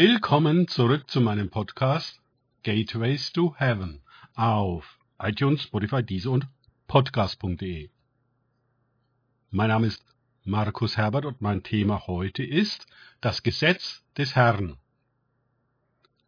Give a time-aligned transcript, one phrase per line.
[0.00, 2.20] Willkommen zurück zu meinem Podcast
[2.62, 4.00] Gateways to Heaven
[4.36, 6.46] auf iTunes, Spotify, Diese und
[6.86, 7.90] Podcast.de.
[9.50, 10.04] Mein Name ist
[10.44, 12.86] Markus Herbert und mein Thema heute ist
[13.20, 14.76] das Gesetz des Herrn.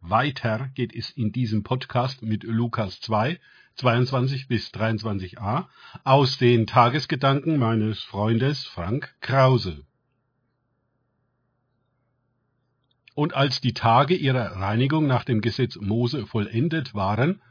[0.01, 3.39] Weiter geht es in diesem Podcast mit Lukas 2,
[3.75, 5.67] 22 bis 23a
[6.03, 9.85] aus den Tagesgedanken meines Freundes Frank Krause.
[13.13, 17.41] Und als die Tage ihrer Reinigung nach dem Gesetz Mose vollendet waren,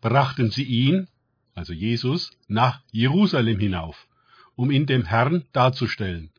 [0.00, 1.08] brachten sie ihn,
[1.54, 4.08] also Jesus, nach Jerusalem hinauf,
[4.56, 6.30] um ihn dem Herrn darzustellen,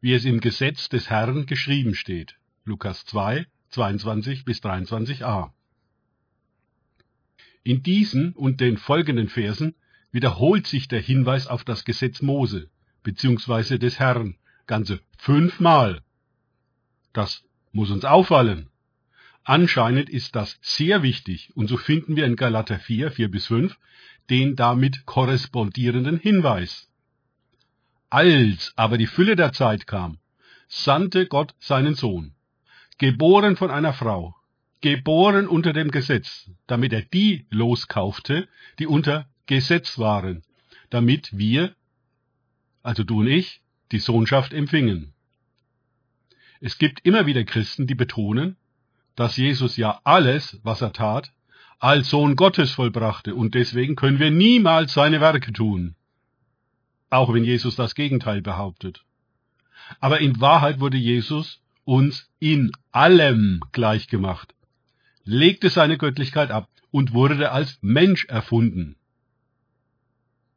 [0.00, 2.36] wie es im Gesetz des Herrn geschrieben steht.
[2.64, 5.50] Lukas 2, 22 bis 23a.
[7.62, 9.74] In diesen und den folgenden Versen
[10.10, 12.70] wiederholt sich der Hinweis auf das Gesetz Mose
[13.02, 13.78] bzw.
[13.78, 14.36] des Herrn
[14.66, 16.02] ganze fünfmal.
[17.12, 17.44] Das
[17.76, 18.68] muss uns auffallen.
[19.44, 23.78] Anscheinend ist das sehr wichtig und so finden wir in Galater 4, 4 bis 5
[24.28, 26.88] den damit korrespondierenden Hinweis.
[28.10, 30.18] Als aber die Fülle der Zeit kam,
[30.66, 32.34] sandte Gott seinen Sohn,
[32.98, 34.34] geboren von einer Frau,
[34.80, 38.48] geboren unter dem Gesetz, damit er die loskaufte,
[38.80, 40.42] die unter Gesetz waren,
[40.90, 41.76] damit wir,
[42.82, 43.60] also du und ich,
[43.92, 45.12] die Sohnschaft empfingen.
[46.60, 48.56] Es gibt immer wieder Christen, die betonen,
[49.14, 51.32] dass Jesus ja alles, was er tat,
[51.78, 55.94] als Sohn Gottes vollbrachte und deswegen können wir niemals seine Werke tun.
[57.10, 59.04] Auch wenn Jesus das Gegenteil behauptet.
[60.00, 64.54] Aber in Wahrheit wurde Jesus uns in allem gleichgemacht,
[65.24, 68.96] legte seine Göttlichkeit ab und wurde als Mensch erfunden.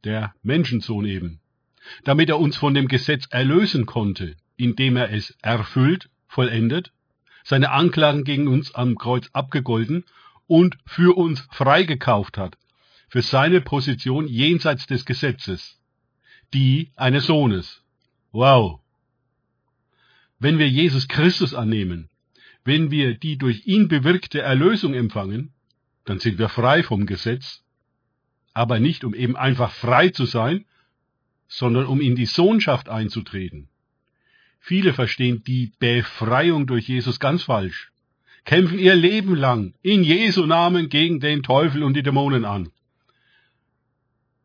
[0.04, 1.40] Der Menschensohn eben,
[2.04, 6.92] damit er uns von dem Gesetz erlösen konnte indem er es erfüllt, vollendet,
[7.44, 10.04] seine Anklagen gegen uns am Kreuz abgegolten
[10.46, 12.56] und für uns freigekauft hat,
[13.08, 15.80] für seine Position jenseits des Gesetzes,
[16.52, 17.82] die eines Sohnes.
[18.32, 18.80] Wow!
[20.38, 22.08] Wenn wir Jesus Christus annehmen,
[22.64, 25.52] wenn wir die durch ihn bewirkte Erlösung empfangen,
[26.04, 27.62] dann sind wir frei vom Gesetz,
[28.52, 30.66] aber nicht um eben einfach frei zu sein,
[31.48, 33.69] sondern um in die Sohnschaft einzutreten.
[34.60, 37.90] Viele verstehen die Befreiung durch Jesus ganz falsch,
[38.44, 42.70] kämpfen ihr Leben lang in Jesu Namen gegen den Teufel und die Dämonen an.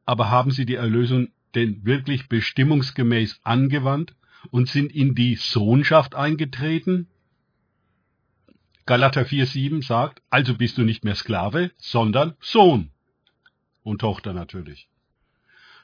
[0.06, 4.16] Aber haben sie die Erlösung denn wirklich bestimmungsgemäß angewandt
[4.52, 7.08] und sind in die Sohnschaft eingetreten?
[8.86, 12.92] Galater 4,7 sagt, also bist du nicht mehr Sklave, sondern Sohn.
[13.84, 14.88] Und Tochter natürlich.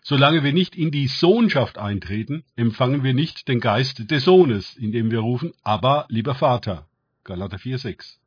[0.03, 5.11] Solange wir nicht in die Sohnschaft eintreten, empfangen wir nicht den Geist des Sohnes, indem
[5.11, 6.87] wir rufen, aber lieber Vater.
[7.23, 8.17] Galater 4,6.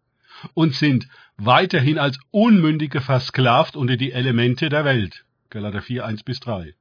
[0.54, 5.24] Und sind weiterhin als Unmündige versklavt unter die Elemente der Welt.
[5.50, 6.74] Galater 4, 1 bis 3.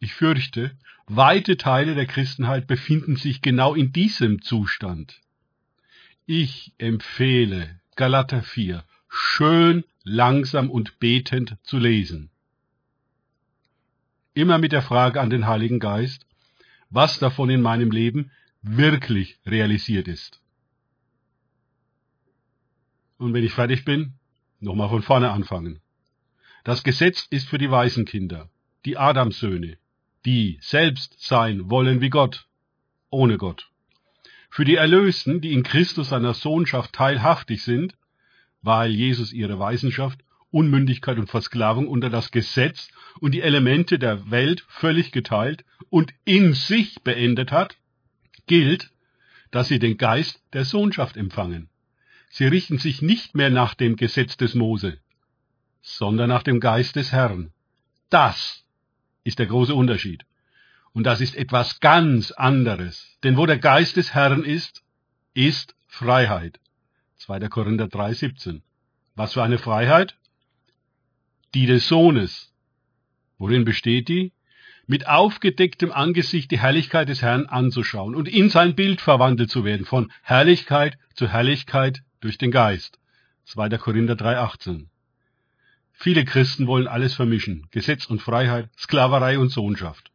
[0.00, 0.72] Ich fürchte,
[1.06, 5.20] weite Teile der Christenheit befinden sich genau in diesem Zustand.
[6.26, 12.30] Ich empfehle Galater 4 schön, langsam und betend zu lesen
[14.34, 16.26] immer mit der Frage an den Heiligen Geist,
[16.90, 18.30] was davon in meinem Leben
[18.62, 20.40] wirklich realisiert ist.
[23.18, 24.14] Und wenn ich fertig bin,
[24.60, 25.80] nochmal von vorne anfangen.
[26.64, 28.48] Das Gesetz ist für die Waisenkinder,
[28.84, 29.76] die Adamssöhne,
[30.24, 32.46] die selbst sein wollen wie Gott,
[33.10, 33.70] ohne Gott.
[34.50, 37.94] Für die Erlösten, die in Christus seiner Sohnschaft teilhaftig sind,
[38.62, 40.23] weil Jesus ihre Weisenschaft
[40.54, 42.88] Unmündigkeit und Versklavung unter das Gesetz
[43.18, 47.76] und die Elemente der Welt völlig geteilt und in sich beendet hat,
[48.46, 48.92] gilt,
[49.50, 51.68] dass sie den Geist der Sohnschaft empfangen.
[52.30, 54.98] Sie richten sich nicht mehr nach dem Gesetz des Mose,
[55.82, 57.52] sondern nach dem Geist des Herrn.
[58.08, 58.64] Das
[59.24, 60.24] ist der große Unterschied.
[60.92, 63.18] Und das ist etwas ganz anderes.
[63.24, 64.84] Denn wo der Geist des Herrn ist,
[65.34, 66.60] ist Freiheit.
[67.16, 67.40] 2.
[67.48, 68.62] Korinther 3, 17.
[69.16, 70.16] Was für eine Freiheit?
[71.54, 72.52] Die des Sohnes.
[73.38, 74.32] Worin besteht die?
[74.86, 79.86] Mit aufgedecktem Angesicht die Herrlichkeit des Herrn anzuschauen und in sein Bild verwandelt zu werden,
[79.86, 82.98] von Herrlichkeit zu Herrlichkeit durch den Geist.
[83.46, 83.70] 2.
[83.78, 84.86] Korinther 3,18.
[85.92, 90.10] Viele Christen wollen alles vermischen, Gesetz und Freiheit, Sklaverei und Sohnschaft.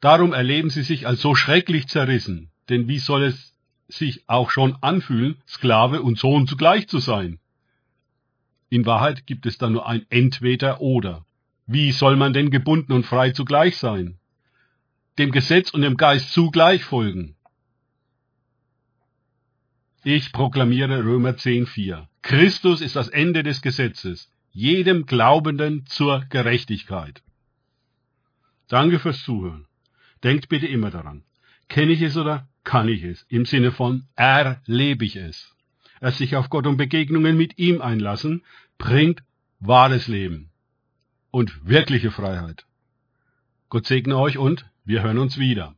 [0.00, 3.54] Darum erleben sie sich als so schrecklich zerrissen, denn wie soll es
[3.88, 7.38] sich auch schon anfühlen, Sklave und Sohn zugleich zu sein?
[8.70, 11.26] In Wahrheit gibt es da nur ein Entweder oder.
[11.66, 14.18] Wie soll man denn gebunden und frei zugleich sein?
[15.18, 17.36] Dem Gesetz und dem Geist zugleich folgen.
[20.04, 22.06] Ich proklamiere Römer 10,4.
[22.22, 27.22] Christus ist das Ende des Gesetzes, jedem Glaubenden zur Gerechtigkeit.
[28.68, 29.66] Danke fürs Zuhören.
[30.22, 31.24] Denkt bitte immer daran.
[31.68, 33.26] Kenne ich es oder kann ich es?
[33.28, 35.56] Im Sinne von erlebe ich es.
[36.00, 38.42] Es sich auf Gott und Begegnungen mit ihm einlassen,
[38.78, 39.22] bringt
[39.60, 40.50] wahres Leben
[41.30, 42.66] und wirkliche Freiheit.
[43.68, 45.76] Gott segne euch und wir hören uns wieder.